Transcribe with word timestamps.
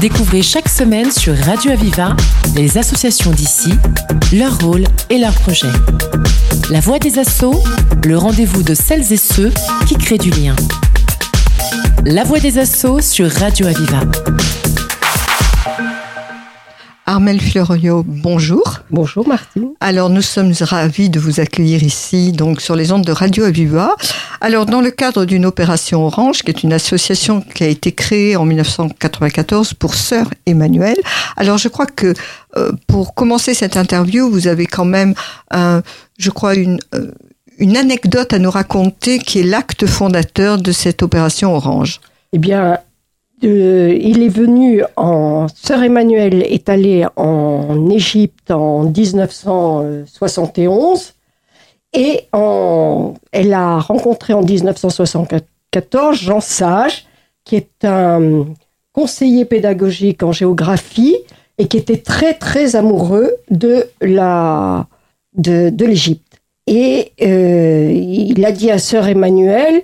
Découvrez 0.00 0.42
chaque 0.42 0.68
semaine 0.68 1.10
sur 1.10 1.36
Radio 1.36 1.72
Aviva 1.72 2.14
les 2.54 2.78
associations 2.78 3.30
d'ici, 3.30 3.72
leur 4.32 4.58
rôle 4.58 4.84
et 5.10 5.18
leurs 5.18 5.34
projets. 5.34 5.66
La 6.70 6.80
voix 6.80 6.98
des 6.98 7.18
assauts, 7.18 7.62
le 8.04 8.16
rendez-vous 8.16 8.62
de 8.62 8.74
celles 8.74 9.12
et 9.12 9.16
ceux 9.16 9.52
qui 9.86 9.96
créent 9.96 10.18
du 10.18 10.30
lien. 10.30 10.54
La 12.04 12.24
voix 12.24 12.40
des 12.40 12.58
assauts 12.58 13.00
sur 13.00 13.30
Radio 13.30 13.66
Aviva. 13.66 14.00
Armel 17.06 17.40
Florio, 17.40 18.04
bonjour. 18.06 18.80
Bonjour 18.90 19.26
Martine. 19.26 19.70
Alors 19.80 20.10
nous 20.10 20.20
sommes 20.20 20.52
ravis 20.60 21.08
de 21.08 21.18
vous 21.18 21.40
accueillir 21.40 21.82
ici, 21.82 22.32
donc 22.32 22.60
sur 22.60 22.76
les 22.76 22.92
ondes 22.92 23.04
de 23.04 23.12
Radio 23.12 23.44
Aviva. 23.44 23.96
Alors 24.40 24.66
dans 24.66 24.80
le 24.80 24.90
cadre 24.90 25.24
d'une 25.24 25.46
opération 25.46 26.06
Orange, 26.06 26.42
qui 26.42 26.50
est 26.50 26.62
une 26.62 26.72
association 26.72 27.40
qui 27.40 27.64
a 27.64 27.68
été 27.68 27.92
créée 27.92 28.36
en 28.36 28.44
1994 28.44 29.74
pour 29.74 29.94
Sœur 29.94 30.30
Emmanuel. 30.46 30.96
Alors 31.36 31.58
je 31.58 31.68
crois 31.68 31.86
que 31.86 32.14
euh, 32.56 32.72
pour 32.86 33.14
commencer 33.14 33.54
cette 33.54 33.76
interview, 33.76 34.30
vous 34.30 34.46
avez 34.46 34.66
quand 34.66 34.84
même, 34.84 35.14
je 35.52 36.30
crois, 36.30 36.54
une, 36.54 36.78
euh, 36.94 37.10
une 37.58 37.76
anecdote 37.76 38.32
à 38.32 38.38
nous 38.38 38.50
raconter 38.50 39.18
qui 39.18 39.40
est 39.40 39.44
l'acte 39.44 39.86
fondateur 39.86 40.58
de 40.58 40.72
cette 40.72 41.02
opération 41.02 41.54
Orange. 41.54 42.00
Eh 42.32 42.38
bien, 42.38 42.78
il 43.42 44.22
est 44.22 44.28
venu 44.28 44.82
en. 44.96 45.46
Sœur 45.54 45.82
Emmanuel 45.82 46.42
est 46.42 46.68
allée 46.68 47.06
en 47.16 47.88
Égypte 47.90 48.50
en 48.50 48.84
1971 48.84 51.14
et 51.92 52.28
elle 53.32 53.54
a 53.54 53.78
rencontré 53.78 54.32
en 54.34 54.42
1974 54.42 56.16
Jean 56.16 56.40
Sage, 56.40 57.06
qui 57.44 57.56
est 57.56 57.84
un 57.84 58.46
conseiller 58.92 59.44
pédagogique 59.44 60.22
en 60.22 60.32
géographie 60.32 61.16
et 61.58 61.66
qui 61.68 61.76
était 61.76 61.98
très 61.98 62.34
très 62.34 62.76
amoureux 62.76 63.36
de 63.50 63.86
la 64.00 64.86
de, 65.34 65.84
l'Égypte. 65.84 66.40
Et 66.66 67.12
euh, 67.22 67.90
il 67.92 68.44
a 68.44 68.52
dit 68.52 68.70
à 68.70 68.78
sœur 68.78 69.08
Emmanuel, 69.08 69.82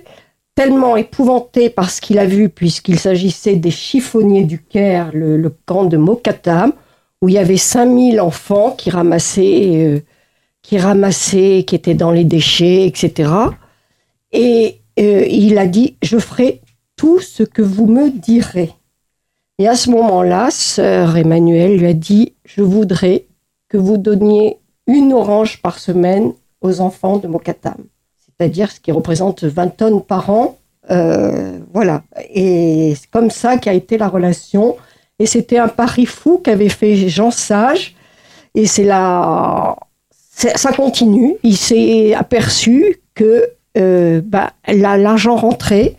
tellement 0.53 0.95
épouvanté 0.95 1.69
par 1.69 1.89
ce 1.89 2.01
qu'il 2.01 2.19
a 2.19 2.25
vu, 2.25 2.49
puisqu'il 2.49 2.99
s'agissait 2.99 3.55
des 3.55 3.71
chiffonniers 3.71 4.43
du 4.43 4.61
Caire, 4.61 5.11
le, 5.13 5.51
camp 5.65 5.85
de 5.85 5.97
Mokatam, 5.97 6.73
où 7.21 7.29
il 7.29 7.35
y 7.35 7.37
avait 7.37 7.57
5000 7.57 8.21
enfants 8.21 8.71
qui 8.71 8.89
ramassaient, 8.89 9.71
euh, 9.75 9.99
qui 10.65 10.77
ramassaient, 10.77 11.63
qui 11.67 11.75
étaient 11.75 11.93
dans 11.93 12.11
les 12.11 12.23
déchets, 12.23 12.87
etc. 12.87 13.31
Et 14.31 14.81
euh, 14.99 15.25
il 15.29 15.57
a 15.57 15.67
dit, 15.67 15.97
je 16.01 16.17
ferai 16.17 16.61
tout 16.95 17.19
ce 17.19 17.43
que 17.43 17.61
vous 17.61 17.85
me 17.85 18.09
direz. 18.09 18.71
Et 19.59 19.67
à 19.67 19.75
ce 19.75 19.89
moment-là, 19.91 20.49
sœur 20.51 21.17
Emmanuel 21.17 21.77
lui 21.77 21.87
a 21.87 21.93
dit, 21.93 22.33
je 22.45 22.61
voudrais 22.61 23.25
que 23.69 23.77
vous 23.77 23.97
donniez 23.97 24.57
une 24.87 25.13
orange 25.13 25.61
par 25.61 25.79
semaine 25.79 26.33
aux 26.61 26.81
enfants 26.81 27.17
de 27.17 27.27
Mokatam 27.27 27.85
c'est-à-dire 28.37 28.71
ce 28.71 28.79
qui 28.79 28.91
représente 28.91 29.43
20 29.43 29.77
tonnes 29.77 30.01
par 30.01 30.29
an. 30.29 30.57
Euh, 30.91 31.59
voilà. 31.73 32.03
Et 32.33 32.93
c'est 32.99 33.09
comme 33.09 33.29
ça 33.29 33.57
qu'a 33.57 33.73
été 33.73 33.97
la 33.97 34.07
relation. 34.07 34.75
Et 35.19 35.25
c'était 35.25 35.57
un 35.57 35.69
pari 35.69 36.05
fou 36.05 36.41
qu'avait 36.43 36.69
fait 36.69 36.95
Jean 37.07 37.31
Sage. 37.31 37.95
Et 38.53 38.65
c'est 38.65 38.83
là, 38.83 39.77
ça 40.35 40.71
continue. 40.71 41.35
Il 41.43 41.57
s'est 41.57 42.13
aperçu 42.13 43.01
que 43.13 43.49
euh, 43.77 44.21
bah, 44.23 44.53
l'argent 44.67 45.35
rentrait. 45.35 45.95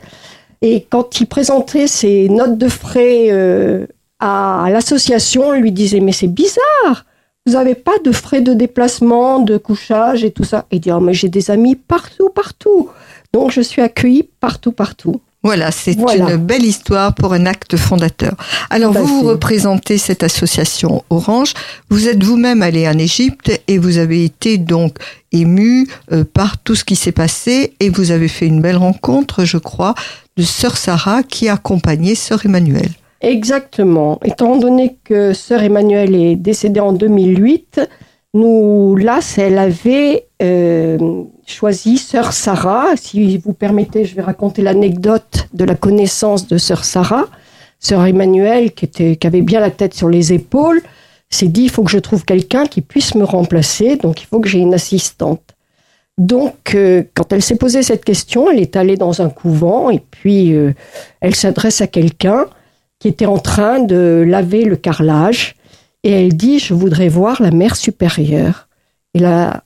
Et 0.63 0.87
quand 0.89 1.21
il 1.21 1.27
présentait 1.27 1.87
ses 1.87 2.29
notes 2.29 2.59
de 2.59 2.69
frais 2.69 3.27
euh, 3.31 3.87
à 4.21 4.69
l'association, 4.71 5.49
on 5.49 5.53
lui 5.53 5.73
disait 5.73 6.01
mais 6.01 6.13
c'est 6.13 6.29
bizarre 6.29 7.05
vous 7.47 7.53
n'avez 7.53 7.77
pas 7.77 7.97
de 8.05 8.11
frais 8.11 8.41
de 8.41 8.53
déplacement, 8.53 9.39
de 9.39 9.57
couchage 9.57 10.25
et 10.25 10.33
tout 10.33 10.45
ça. 10.45 10.67
Et 10.73 10.81
dire, 10.81 10.97
oh, 10.99 11.01
mais 11.01 11.15
j'ai 11.15 11.29
des 11.29 11.51
amis 11.51 11.77
partout, 11.77 12.29
partout. 12.29 12.91
Donc, 13.33 13.53
je 13.53 13.61
suis 13.61 13.81
accueillie 13.81 14.29
partout, 14.41 14.73
partout. 14.73 15.21
Voilà, 15.43 15.71
c'est 15.71 15.93
une 15.93 16.37
belle 16.37 16.65
histoire 16.65 17.15
pour 17.15 17.33
un 17.33 17.47
acte 17.47 17.77
fondateur. 17.77 18.35
Alors, 18.69 18.93
vous, 18.93 19.07
vous 19.07 19.29
représentez 19.29 19.97
cette 19.97 20.25
association 20.25 21.05
Orange. 21.09 21.55
Vous 21.89 22.09
êtes 22.09 22.25
vous-même 22.25 22.63
allé 22.63 22.89
en 22.89 22.99
Égypte 22.99 23.61
et 23.69 23.79
vous 23.79 23.99
avez 23.99 24.25
été 24.25 24.59
donc 24.59 24.97
ému 25.31 25.87
euh, 26.11 26.25
par 26.25 26.59
tout 26.59 26.75
ce 26.75 26.85
qui 26.85 26.97
s'est 26.97 27.13
passé 27.13 27.75
et 27.79 27.91
vous 27.91 28.11
avez 28.11 28.29
fait 28.29 28.47
une 28.47 28.61
belle 28.61 28.77
rencontre, 28.77 29.45
je 29.45 29.59
crois, 29.59 29.95
de 30.37 30.43
Sœur 30.43 30.77
Sarah 30.77 31.23
qui 31.23 31.49
a 31.49 31.55
accompagné 31.55 32.17
Sœur 32.17 32.45
Emmanuel. 32.45 32.89
Exactement. 33.21 34.19
Étant 34.25 34.57
donné 34.57 34.97
que 35.05 35.33
sœur 35.33 35.63
Emmanuelle 35.63 36.15
est 36.15 36.37
décédée 36.37 36.81
en 36.81 36.93
2008, 36.93 37.81
nous, 38.37 38.97
là, 38.97 39.21
elle 39.39 39.59
avait 39.59 40.27
euh, 40.43 41.25
choisi 41.47 41.99
sœur 41.99 42.33
Sarah. 42.33 42.97
Si 42.97 43.39
vous 43.39 43.53
permettez, 43.53 44.05
je 44.05 44.15
vais 44.15 44.23
raconter 44.23 44.63
l'anecdote 44.63 45.49
de 45.55 45.65
la 45.65 45.75
connaissance 45.75 46.47
de 46.47 46.59
sœur 46.59 46.85
Sarah. 46.85 47.27
Sœur 47.81 48.05
était, 48.07 49.17
qui 49.17 49.27
avait 49.27 49.43
bien 49.43 49.61
la 49.61 49.71
tête 49.71 49.95
sur 49.95 50.09
les 50.09 50.33
épaules, 50.33 50.83
s'est 51.31 51.49
dit, 51.49 51.65
il 51.65 51.71
faut 51.71 51.83
que 51.83 51.91
je 51.91 51.99
trouve 51.99 52.25
quelqu'un 52.25 52.67
qui 52.67 52.81
puisse 52.81 53.15
me 53.15 53.25
remplacer, 53.25 53.97
donc 53.97 54.23
il 54.23 54.27
faut 54.27 54.41
que 54.41 54.49
j'ai 54.49 54.59
une 54.59 54.75
assistante. 54.75 55.43
Donc, 56.19 56.75
euh, 56.75 57.03
quand 57.15 57.33
elle 57.33 57.43
s'est 57.43 57.57
posé 57.57 57.83
cette 57.83 58.05
question, 58.05 58.51
elle 58.51 58.61
est 58.61 58.77
allée 58.77 58.97
dans 58.97 59.21
un 59.21 59.29
couvent 59.29 59.91
et 59.91 60.01
puis 60.11 60.55
euh, 60.55 60.73
elle 61.21 61.35
s'adresse 61.35 61.81
à 61.83 61.87
quelqu'un 61.87 62.47
qui 62.99 63.09
était 63.09 63.27
en 63.27 63.39
train 63.39 63.81
de 63.81 64.25
laver 64.27 64.65
le 64.65 64.77
carrelage. 64.77 65.57
Et 66.07 66.13
elle 66.13 66.37
dit, 66.37 66.61
je 66.61 66.73
voudrais 66.73 67.09
voir 67.09 67.43
la 67.43 67.51
mère 67.51 67.75
supérieure. 67.75 68.69
Et 69.13 69.19
la, 69.19 69.65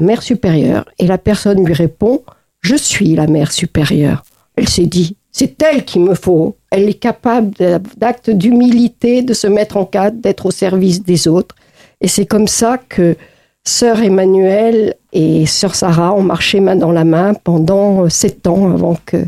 mère 0.00 0.22
supérieure. 0.22 0.84
Et 1.00 1.08
la 1.08 1.18
personne 1.18 1.64
lui 1.64 1.74
répond, 1.74 2.22
je 2.60 2.76
suis 2.76 3.16
la 3.16 3.26
mère 3.26 3.50
supérieure. 3.50 4.22
Elle 4.54 4.68
s'est 4.68 4.86
dit, 4.86 5.16
c'est 5.32 5.60
elle 5.60 5.84
qu'il 5.84 6.02
me 6.02 6.14
faut. 6.14 6.54
Elle 6.70 6.88
est 6.88 7.00
capable 7.00 7.50
d'actes 7.96 8.30
d'humilité, 8.30 9.22
de 9.22 9.34
se 9.34 9.48
mettre 9.48 9.76
en 9.76 9.84
cadre, 9.84 10.20
d'être 10.20 10.46
au 10.46 10.52
service 10.52 11.02
des 11.02 11.26
autres. 11.26 11.56
Et 12.00 12.06
c'est 12.06 12.26
comme 12.26 12.46
ça 12.46 12.78
que 12.88 13.16
sœur 13.64 14.00
Emmanuelle 14.00 14.94
et 15.12 15.44
sœur 15.44 15.74
Sarah 15.74 16.14
ont 16.14 16.22
marché 16.22 16.60
main 16.60 16.76
dans 16.76 16.92
la 16.92 17.04
main 17.04 17.34
pendant 17.34 18.08
sept 18.08 18.46
ans 18.46 18.70
avant 18.72 18.96
que 19.04 19.24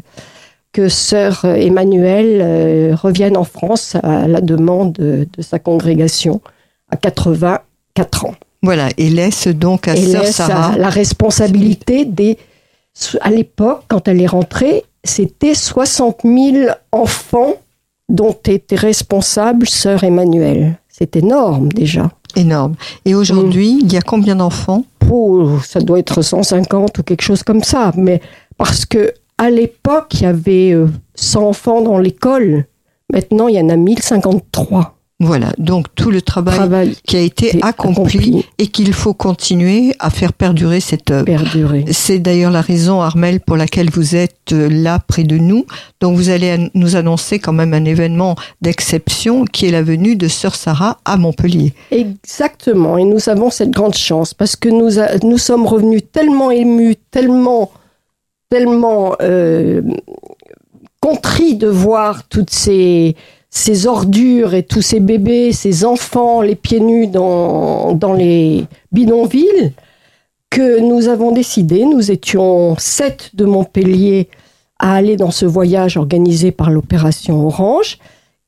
que 0.76 0.91
sœur 0.91 1.47
Emmanuelle 1.47 2.41
euh, 2.42 2.94
revienne 2.94 3.38
en 3.38 3.44
France 3.44 3.97
à 4.03 4.28
la 4.28 4.42
demande 4.42 4.92
de, 4.92 5.26
sa 5.38 5.59
congrégation 5.59 6.42
à 6.91 6.97
84 6.97 8.26
ans. 8.26 8.34
Voilà, 8.62 8.91
et 8.98 9.09
laisse 9.09 9.48
donc 9.48 9.88
à 9.88 9.97
sœur 9.97 10.26
Sarah 10.26 10.76
la 10.76 10.91
responsabilité 10.91 12.04
des. 12.04 12.36
À 13.22 13.31
l'époque, 13.31 13.84
quand 13.88 14.06
elle 14.06 14.20
est 14.20 14.26
rentrée, 14.26 14.84
c'était 15.03 15.54
60 15.54 16.20
000 16.25 16.70
enfants 16.92 17.54
dont 18.10 18.36
était 18.47 18.76
responsable 18.76 19.66
sœur 19.66 20.04
Emmanuelle. 20.04 20.78
C'est 20.88 21.16
énorme 21.16 21.70
déjà. 21.72 22.10
Énorme. 22.36 22.75
Et 23.06 23.15
aujourd'hui, 23.15 23.81
il 23.82 23.91
y 23.91 23.97
a 23.97 24.03
combien 24.03 24.36
d'enfants? 24.36 24.84
Oh, 25.10 25.59
Ça 25.65 25.81
doit 25.81 25.98
être 25.98 26.20
150 26.20 26.98
ou 26.98 27.03
quelque 27.03 27.22
chose 27.22 27.42
comme 27.42 27.62
ça. 27.62 27.92
Mais 27.97 28.20
parce 28.59 28.84
que 28.84 29.15
à 29.38 29.50
l'époque, 29.50 30.14
il 30.14 30.22
y 30.22 30.26
avait 30.26 30.76
100 31.14 31.41
euh, 31.41 31.44
enfants 31.44 31.82
dans 31.82 31.98
l'école. 31.98 32.66
Maintenant, 33.12 33.48
il 33.48 33.56
y 33.56 33.60
en 33.60 33.69
a 33.69 33.76
1053. 33.76 34.97
Voilà, 35.19 35.54
donc 35.56 35.86
tout 35.94 36.10
le 36.10 36.20
travail, 36.20 36.94
qui 37.06 37.16
a 37.16 37.20
été 37.20 37.58
accompli, 37.62 38.44
et 38.58 38.66
qu'il 38.66 38.92
faut 38.92 39.14
continuer 39.14 39.94
à 39.98 40.10
faire 40.10 40.34
perdurer 40.34 40.80
cette 40.80 41.10
œuvre. 41.10 41.24
Perdurer. 41.24 41.86
C'est 41.91 42.19
d'ailleurs 42.19 42.50
la 42.50 42.60
raison, 42.60 43.00
Armel, 43.00 43.41
pour 43.41 43.56
laquelle 43.56 43.88
vous 43.88 44.14
êtes 44.14 44.52
euh, 44.52 44.69
là 44.69 44.98
près 44.98 45.24
de 45.24 45.38
nous. 45.38 45.64
Donc 46.03 46.16
vous 46.18 46.28
allez 46.28 46.70
nous 46.74 46.97
annoncer 46.97 47.38
quand 47.38 47.54
même 47.54 47.72
un 47.72 47.86
événement 47.86 48.36
d'exception 48.60 49.47
qui 49.47 49.65
est 49.65 49.71
la 49.71 49.83
venue 49.83 50.16
de 50.16 50.28
Sœur 50.28 50.54
Sarah 50.54 50.98
à 51.06 51.16
Montpellier. 51.16 51.72
Exactement, 51.91 52.98
et 52.98 53.04
nous 53.04 53.30
avons 53.30 53.48
cette 53.48 53.71
grande 53.71 53.94
chance 53.94 54.34
parce 54.34 54.54
que 54.54 54.68
nous, 54.68 55.00
nous 55.27 55.38
sommes 55.38 55.66
revenus 55.66 56.03
tellement 56.12 56.50
émus, 56.50 56.97
tellement 57.10 57.71
tellement 58.48 59.16
euh, 59.21 59.83
contrit 61.01 61.57
de 61.57 61.69
voir 61.69 62.28
toutes 62.28 62.51
ces, 62.51 63.16
ces 63.51 63.87
ordures 63.87 64.54
et 64.54 64.63
tous 64.63 64.83
ces 64.83 65.01
bébés, 65.01 65.53
ces 65.53 65.84
enfants, 65.84 66.41
les 66.41 66.57
pieds 66.57 66.81
nus 66.81 67.07
dans, 67.07 67.93
dans 67.93 68.13
les 68.13 68.66
bidonvilles, 68.93 69.72
que 70.51 70.81
nous 70.81 71.09
avons 71.09 71.33
décidé, 71.33 71.84
nous 71.84 72.10
étions 72.10 72.77
sept 72.78 73.31
de 73.34 73.45
Montpellier 73.45 74.28
à 74.78 74.95
aller 74.95 75.16
dans 75.16 75.31
ce 75.31 75.47
voyage 75.47 75.97
organisé 75.97 76.51
par 76.53 76.71
l'opération 76.71 77.47
Orange. 77.47 77.98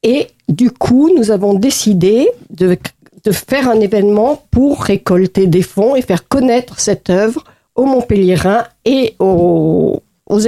Et 0.02 0.28
du 0.48 0.70
coup, 0.70 1.10
nous 1.16 1.30
avons 1.30 1.54
décidé 1.54 2.28
de, 2.50 2.76
de 3.24 3.32
faire 3.32 3.68
un 3.68 3.80
événement 3.80 4.42
pour 4.50 4.82
récolter 4.82 5.46
des 5.46 5.62
fonds 5.62 5.96
et 5.96 6.02
faire 6.02 6.28
connaître 6.28 6.80
cette 6.80 7.10
œuvre 7.10 7.44
aux 7.78 7.84
Montpelliérains 7.84 8.64
et 8.84 9.14
aux, 9.20 10.02
aux. 10.26 10.40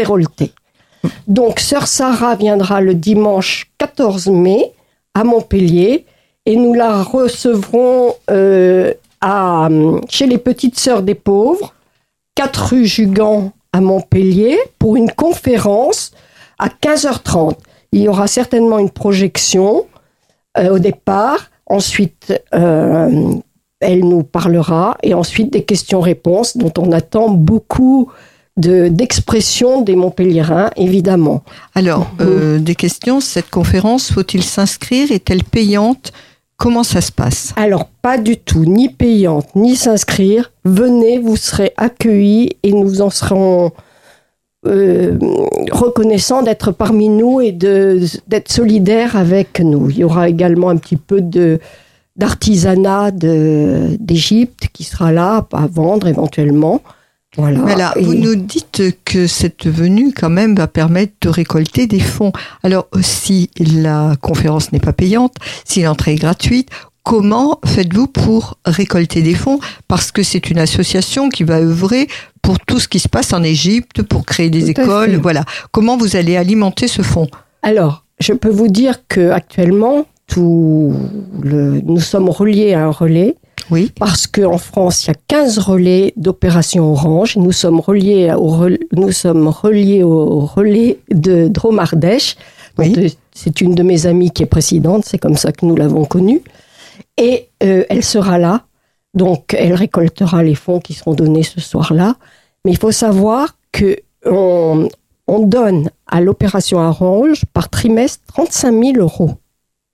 Donc, 1.29 1.61
Sœur 1.61 1.87
Sarah 1.87 2.35
viendra 2.35 2.81
le 2.81 2.95
dimanche 2.95 3.71
14 3.79 4.27
mai 4.27 4.73
à 5.15 5.23
Montpellier 5.23 6.07
et 6.45 6.57
nous 6.57 6.75
la 6.75 7.05
recevrons 7.05 8.15
euh, 8.31 8.93
chez 10.09 10.27
les 10.27 10.39
petites 10.39 10.79
sœurs 10.79 11.03
des 11.03 11.15
pauvres, 11.15 11.73
4 12.35 12.71
rue 12.71 12.87
Jugan 12.87 13.53
à 13.73 13.81
Montpellier, 13.81 14.59
pour 14.81 14.97
une 14.97 15.13
conférence 15.13 16.11
à 16.59 16.67
15h30. 16.67 17.55
Il 17.93 18.03
y 18.03 18.09
aura 18.09 18.27
certainement 18.27 18.81
une 18.81 18.91
projection 18.91 19.87
euh, 20.59 20.75
au 20.75 20.79
départ. 20.81 21.51
Ensuite, 21.67 22.43
euh, 22.55 23.35
elle 23.81 24.01
nous 24.01 24.23
parlera 24.23 24.97
et 25.03 25.15
ensuite 25.15 25.53
des 25.53 25.63
questions-réponses 25.63 26.57
dont 26.57 26.73
on 26.79 26.93
attend 26.93 27.29
beaucoup 27.29 28.11
d'expression 28.57 29.81
des 29.81 29.97
Montpelliérains, 29.97 30.71
évidemment. 30.77 31.43
Alors, 31.75 32.11
euh, 32.21 32.59
des 32.59 32.75
questions, 32.75 33.21
cette 33.21 33.49
conférence, 33.49 34.13
faut-il 34.13 34.43
s'inscrire? 34.43 35.11
Est-elle 35.13 35.45
payante? 35.45 36.13
Comment 36.59 36.83
ça 36.83 37.01
se 37.01 37.11
passe? 37.11 37.55
Alors, 37.57 37.87
pas 38.03 38.19
du 38.19 38.37
tout, 38.37 38.67
ni 38.67 38.91
payante, 38.91 39.47
ni 39.57 39.77
s'inscrire. 39.77 40.53
Venez, 40.65 41.19
vous 41.19 41.37
serez 41.37 41.73
accueillis 41.79 42.51
et 42.63 42.73
nous 42.75 43.01
en 43.01 43.09
serons 43.09 43.73
euh, 44.67 45.17
reconnaissants 45.73 46.43
d'être 46.43 46.71
parmi 46.71 47.09
nous 47.09 47.41
et 47.41 47.53
d'être 47.53 48.53
solidaires 48.53 49.17
avec 49.17 49.61
nous. 49.61 49.89
Il 49.89 49.99
y 50.01 50.05
aura 50.05 50.29
également 50.29 50.69
un 50.69 50.77
petit 50.77 50.97
peu 50.97 51.23
de 51.23 51.61
d'artisanat 52.17 53.11
d'Égypte 53.13 54.69
qui 54.73 54.85
sera 54.85 55.13
là 55.13 55.47
à 55.53 55.67
vendre 55.67 56.07
éventuellement. 56.07 56.83
Voilà. 57.37 57.95
Vous 58.01 58.15
nous 58.15 58.35
dites 58.35 58.83
que 59.05 59.29
cette 59.29 59.69
venue, 59.69 60.13
quand 60.13 60.31
même, 60.31 60.57
va 60.57 60.67
permettre 60.67 61.13
de 61.21 61.29
récolter 61.29 61.87
des 61.87 62.01
fonds. 62.01 62.33
Alors, 62.65 62.89
si 63.03 63.51
la 63.59 64.17
conférence 64.21 64.73
n'est 64.73 64.81
pas 64.81 64.93
payante, 64.93 65.37
si 65.65 65.83
l'entrée 65.83 66.15
est 66.15 66.17
gratuite, 66.17 66.71
comment 67.05 67.61
faites-vous 67.65 68.09
pour 68.09 68.59
récolter 68.65 69.23
des 69.23 69.35
fonds? 69.35 69.61
Parce 69.87 70.11
que 70.11 70.25
c'est 70.25 70.51
une 70.51 70.59
association 70.59 71.29
qui 71.29 71.45
va 71.45 71.61
œuvrer 71.61 72.09
pour 72.43 72.59
tout 72.59 72.81
ce 72.81 72.89
qui 72.89 72.99
se 72.99 73.09
passe 73.09 73.33
en 73.33 73.45
Égypte, 73.45 74.03
pour 74.03 74.27
créer 74.27 74.51
des 74.51 74.71
écoles. 74.71 75.15
Voilà. 75.17 75.45
Comment 75.71 75.97
vous 75.97 76.17
allez 76.17 76.37
alimenter 76.37 76.89
ce 76.89 77.03
fonds? 77.03 77.29
Alors, 77.63 78.05
je 78.19 78.33
peux 78.33 78.51
vous 78.51 78.69
dire 78.69 79.07
que 79.07 79.31
actuellement, 79.31 80.07
tout 80.31 80.95
le, 81.43 81.81
nous 81.81 82.01
sommes 82.01 82.31
reliés 82.31 82.73
à 82.75 82.85
un 82.87 82.91
relais 82.91 83.37
oui. 83.71 83.93
Parce 83.99 84.27
qu'en 84.27 84.59
France, 84.59 85.05
il 85.05 85.09
y 85.09 85.11
a 85.11 85.15
15 85.29 85.59
relais 85.59 86.13
d'opération 86.17 86.91
Orange. 86.91 87.37
Nous 87.37 87.53
sommes 87.53 87.81
reliés 87.81 88.33
au, 88.33 88.49
relais, 88.49 88.81
nous 88.93 89.13
sommes 89.13 89.47
reliés 89.49 90.03
au 90.03 90.41
relais 90.41 90.99
de 91.11 91.49
Dromardèche. 91.49 92.37
C'est 93.33 93.61
une 93.61 93.75
de 93.75 93.83
mes 93.83 94.07
amies 94.07 94.31
qui 94.31 94.43
est 94.43 94.47
présidente. 94.47 95.05
C'est 95.05 95.19
comme 95.19 95.37
ça 95.37 95.53
que 95.53 95.67
nous 95.67 95.77
l'avons 95.77 96.05
connue. 96.05 96.43
Et 97.17 97.49
euh, 97.63 97.85
elle 97.89 98.03
sera 98.03 98.39
là. 98.39 98.65
Donc, 99.15 99.55
elle 99.57 99.75
récoltera 99.75 100.43
les 100.43 100.55
fonds 100.55 100.81
qui 100.81 100.95
seront 100.95 101.15
donnés 101.15 101.43
ce 101.43 101.61
soir-là. 101.61 102.17
Mais 102.65 102.73
il 102.73 102.79
faut 102.79 102.93
savoir 102.93 103.57
que 103.73 103.97
on, 104.25 104.89
donne 105.29 105.91
à 106.07 106.21
l'opération 106.21 106.79
Orange 106.79 107.45
par 107.53 107.69
trimestre 107.71 108.23
35 108.35 108.73
000 108.73 108.97
euros. 108.99 109.37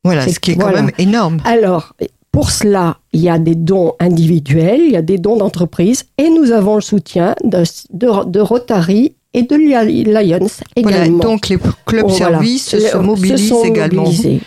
Voilà, 0.06 0.29
ce 0.29 0.38
qui 0.38 0.53
est 0.53 0.56
quand 0.56 0.73
même 0.73 0.93
énorme. 0.99 1.38
Alors, 1.44 1.94
pour 2.31 2.50
cela, 2.50 2.99
il 3.12 3.23
y 3.23 3.29
a 3.29 3.38
des 3.38 3.55
dons 3.55 3.94
individuels, 3.99 4.81
il 4.85 4.93
y 4.93 4.97
a 4.97 5.03
des 5.03 5.19
dons 5.19 5.37
d'entreprise 5.37 6.05
et 6.19 6.29
nous 6.29 6.53
avons 6.53 6.76
le 6.76 6.81
soutien 6.81 7.35
de, 7.43 7.62
de, 7.93 8.41
Rotary 8.41 9.17
et 9.32 9.43
de 9.43 9.56
Lions 9.56 10.47
également. 10.76 11.19
donc 11.19 11.49
les 11.49 11.58
clubs 11.87 12.11
services 12.11 12.76
se, 12.76 12.97
mobilisent 12.99 13.53
également. 13.64 14.05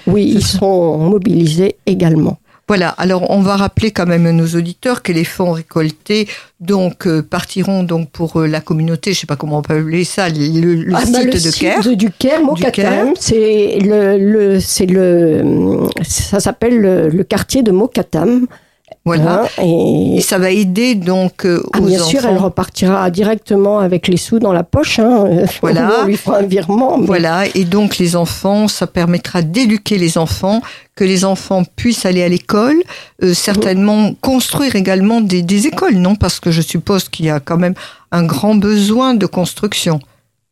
Oui, 0.08 0.32
ils 0.36 0.46
sont 0.46 0.98
mobilisés 0.98 1.78
également. 1.86 2.38
Voilà. 2.70 2.90
Alors, 3.00 3.32
on 3.32 3.42
va 3.42 3.58
rappeler 3.58 3.90
quand 3.90 4.06
même 4.06 4.28
à 4.28 4.32
nos 4.32 4.46
auditeurs 4.46 5.02
que 5.02 5.12
les 5.12 5.24
fonds 5.24 5.54
récoltés 5.54 6.28
donc 6.60 7.08
euh, 7.08 7.24
partiront 7.24 7.82
donc 7.82 8.12
pour 8.12 8.40
euh, 8.40 8.48
la 8.48 8.62
communauté, 8.62 9.14
je 9.14 9.22
sais 9.22 9.28
pas 9.28 9.38
comment 9.38 9.58
on 9.58 9.62
peut 9.64 9.74
appeler 9.78 10.04
ça, 10.04 10.30
le, 10.30 10.86
ah, 10.94 11.02
bah, 11.12 11.22
site 11.22 11.46
de 11.46 11.52
Caire. 11.52 11.96
du 11.98 12.12
Caire, 12.12 12.44
Mokatam, 12.44 13.14
c'est 13.20 13.80
le, 13.82 14.60
c'est 14.60 14.86
le, 14.86 15.88
ça 16.04 16.40
s'appelle 16.40 16.80
le, 16.80 17.24
quartier 17.24 17.64
de 17.64 17.72
Mokatam. 17.72 18.46
Voilà. 19.06 19.44
Hein, 19.58 19.64
et... 19.64 20.22
ça 20.22 20.38
va 20.38 20.52
aider 20.52 20.94
donc 20.94 21.46
euh, 21.46 21.64
ah, 21.74 21.80
Bien 21.80 22.00
sûr, 22.00 22.26
elle 22.26 22.38
repartira 22.38 23.10
directement 23.10 23.80
avec 23.80 24.08
les 24.08 24.18
sous 24.18 24.40
dans 24.40 24.54
la 24.54 24.64
poche. 24.64 25.00
Hein. 25.00 25.46
Voilà. 25.62 26.02
On 26.04 26.06
lui 26.06 26.18
fera 26.18 26.40
un 26.40 26.44
virement. 26.44 27.00
Voilà. 27.00 27.46
Et 27.56 27.64
donc 27.64 27.98
les 27.98 28.16
enfants, 28.16 28.68
ça 28.68 28.88
permettra 28.88 29.42
d'éduquer 29.42 29.98
les 29.98 30.18
enfants, 30.18 30.62
que 30.96 31.04
les 31.04 31.26
enfants 31.26 31.64
puissent 31.76 32.06
aller 32.06 32.24
à 32.24 32.30
l'école, 32.30 32.82
euh, 33.24 33.34
certainement 33.34 34.14
construire 34.22 34.76
également 34.76 35.22
des, 35.22 35.68
écoles, 35.68 35.96
non? 35.96 36.16
Parce 36.16 36.40
que 36.40 36.52
je 36.52 36.62
suppose 36.62 37.10
qu'il 37.10 37.26
y 37.26 37.30
a 37.30 37.40
quand 37.40 37.58
même 37.58 37.76
un 38.12 38.24
grand 38.24 38.56
besoin 38.56 39.14
de 39.14 39.26
construction. 39.26 40.00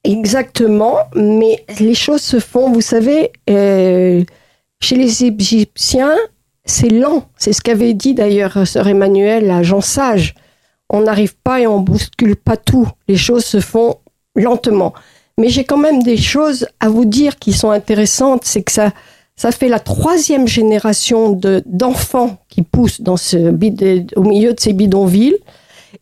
Exactement, 0.03 0.99
mais 1.15 1.65
les 1.79 1.95
choses 1.95 2.21
se 2.21 2.39
font, 2.39 2.71
vous 2.71 2.81
savez, 2.81 3.31
euh, 3.49 4.23
chez 4.79 4.95
les 4.95 5.25
Égyptiens, 5.25 6.15
c'est 6.67 6.89
lent. 6.89 7.25
C'est 7.37 7.53
ce 7.53 7.61
qu'avait 7.61 7.93
dit 7.93 8.13
d'ailleurs 8.13 8.67
sœur 8.67 8.87
Emmanuel 8.87 9.49
à 9.49 9.63
Jean 9.63 9.81
Sage. 9.81 10.35
On 10.89 11.01
n'arrive 11.01 11.35
pas 11.37 11.61
et 11.61 11.67
on 11.67 11.79
bouscule 11.79 12.35
pas 12.35 12.57
tout. 12.57 12.87
Les 13.07 13.17
choses 13.17 13.45
se 13.45 13.59
font 13.59 13.95
lentement. 14.35 14.93
Mais 15.39 15.49
j'ai 15.49 15.63
quand 15.63 15.77
même 15.77 16.01
des 16.03 16.17
choses 16.17 16.67
à 16.79 16.89
vous 16.89 17.05
dire 17.05 17.39
qui 17.39 17.53
sont 17.53 17.71
intéressantes. 17.71 18.45
C'est 18.45 18.63
que 18.63 18.71
ça, 18.71 18.91
ça 19.35 19.51
fait 19.51 19.69
la 19.69 19.79
troisième 19.79 20.47
génération 20.47 21.31
de, 21.31 21.63
d'enfants 21.65 22.37
qui 22.49 22.61
poussent 22.61 23.01
dans 23.01 23.17
ce, 23.17 23.51
au 24.15 24.23
milieu 24.23 24.53
de 24.53 24.59
ces 24.59 24.73
bidonvilles. 24.73 25.37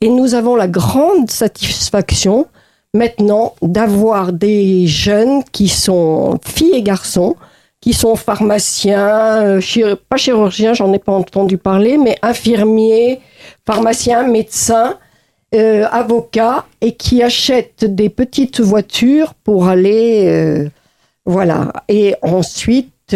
Et 0.02 0.10
nous 0.10 0.36
avons 0.36 0.56
la 0.56 0.68
grande 0.68 1.30
satisfaction 1.30 2.48
maintenant 2.94 3.54
d'avoir 3.62 4.32
des 4.34 4.88
jeunes 4.88 5.44
qui 5.52 5.68
sont 5.68 6.40
filles 6.46 6.76
et 6.76 6.82
garçons, 6.82 7.36
qui 7.86 7.94
sont 7.94 8.16
pharmaciens, 8.16 9.60
euh, 9.60 9.96
pas 10.10 10.18
chirurgiens, 10.18 10.74
j'en 10.74 10.92
ai 10.92 10.98
pas 10.98 11.12
entendu 11.12 11.60
parler, 11.60 12.00
mais 12.00 12.18
infirmiers, 12.24 13.20
pharmaciens, 13.64 14.24
médecins, 14.28 14.98
euh, 15.54 15.86
avocats, 15.92 16.66
et 16.82 16.94
qui 16.94 17.22
achètent 17.22 17.86
des 17.86 18.10
petites 18.10 18.60
voitures 18.60 19.36
pour 19.36 19.68
aller, 19.68 20.26
euh, 20.26 20.68
voilà. 21.28 21.72
Et 21.88 22.16
ensuite, 22.24 23.16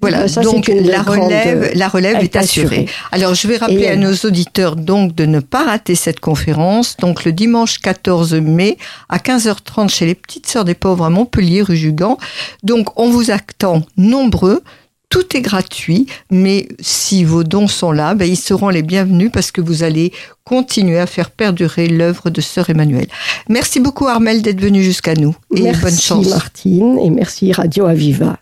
voilà, 0.00 0.26
donc 0.28 0.68
la 0.68 1.02
relève, 1.02 1.72
la 1.74 1.88
relève 1.88 2.22
est 2.22 2.36
assurée. 2.36 2.86
Alors 3.12 3.34
je 3.34 3.46
vais 3.46 3.58
rappeler 3.58 3.86
à 3.86 3.96
nos 3.96 4.14
auditeurs 4.14 4.76
donc 4.76 5.14
de 5.14 5.26
ne 5.26 5.40
pas 5.40 5.64
rater 5.64 5.94
cette 5.94 6.20
conférence. 6.20 6.96
Donc 6.96 7.24
le 7.24 7.32
dimanche 7.32 7.78
14 7.78 8.34
mai 8.34 8.78
à 9.08 9.18
15h30 9.18 9.88
chez 9.90 10.06
les 10.06 10.14
Petites 10.14 10.46
Sœurs 10.46 10.64
des 10.64 10.74
Pauvres 10.74 11.04
à 11.04 11.10
Montpellier, 11.10 11.62
rue 11.62 11.76
Jugan. 11.76 12.16
Donc 12.62 12.98
on 12.98 13.10
vous 13.10 13.30
attend 13.30 13.82
nombreux. 13.96 14.62
Tout 15.10 15.36
est 15.36 15.40
gratuit, 15.40 16.06
mais 16.30 16.68
si 16.78 17.24
vos 17.24 17.42
dons 17.42 17.66
sont 17.66 17.90
là, 17.90 18.14
ben, 18.14 18.28
ils 18.28 18.36
seront 18.36 18.68
les 18.68 18.82
bienvenus 18.82 19.30
parce 19.32 19.50
que 19.50 19.60
vous 19.60 19.82
allez 19.82 20.12
continuer 20.44 21.00
à 21.00 21.06
faire 21.06 21.32
perdurer 21.32 21.88
l'œuvre 21.88 22.30
de 22.30 22.40
Sœur 22.40 22.70
Emmanuel. 22.70 23.08
Merci 23.48 23.80
beaucoup 23.80 24.06
Armel 24.06 24.40
d'être 24.40 24.60
venu 24.60 24.84
jusqu'à 24.84 25.14
nous 25.14 25.34
et 25.54 25.72
bonne 25.72 25.98
chance. 25.98 26.26
Merci 26.26 26.30
Martine 26.30 26.98
et 27.00 27.10
merci 27.10 27.52
Radio 27.52 27.86
Aviva. 27.86 28.38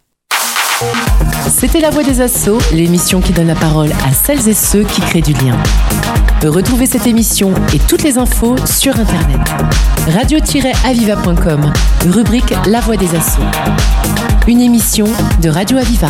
C'était 1.48 1.80
La 1.80 1.90
Voix 1.90 2.02
des 2.02 2.20
Assauts, 2.20 2.58
l'émission 2.72 3.20
qui 3.20 3.32
donne 3.32 3.48
la 3.48 3.54
parole 3.54 3.90
à 4.06 4.12
celles 4.12 4.48
et 4.48 4.54
ceux 4.54 4.84
qui 4.84 5.00
créent 5.00 5.22
du 5.22 5.32
lien. 5.32 5.56
Retrouvez 6.44 6.86
cette 6.86 7.06
émission 7.06 7.52
et 7.74 7.78
toutes 7.78 8.02
les 8.02 8.18
infos 8.18 8.56
sur 8.64 8.98
Internet. 8.98 9.40
Radio-aviva.com, 10.08 11.72
rubrique 12.06 12.54
La 12.66 12.80
Voix 12.80 12.96
des 12.96 13.14
Assauts. 13.14 13.42
Une 14.46 14.60
émission 14.60 15.06
de 15.42 15.48
Radio 15.48 15.78
Aviva. 15.78 16.08